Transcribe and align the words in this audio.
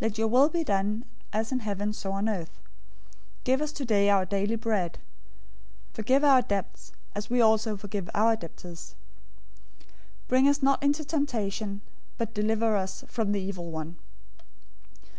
Let 0.00 0.16
your 0.16 0.28
will 0.28 0.48
be 0.48 0.64
done, 0.64 1.04
as 1.34 1.52
in 1.52 1.58
heaven, 1.58 1.92
so 1.92 2.10
on 2.12 2.30
earth. 2.30 2.62
006:011 3.44 3.44
Give 3.44 3.60
us 3.60 3.72
today 3.72 4.08
our 4.08 4.24
daily 4.24 4.56
bread. 4.56 4.94
006:012 5.90 5.94
Forgive 5.96 6.24
us 6.24 6.28
our 6.30 6.42
debts, 6.42 6.92
as 7.14 7.28
we 7.28 7.40
also 7.42 7.76
forgive 7.76 8.08
our 8.14 8.36
debtors. 8.36 8.94
006:013 9.82 9.84
Bring 10.28 10.48
us 10.48 10.62
not 10.62 10.82
into 10.82 11.04
temptation, 11.04 11.82
but 12.16 12.32
deliver 12.32 12.74
us 12.74 13.04
from 13.06 13.32
the 13.32 13.40
evil 13.42 13.70
one. 13.70 13.96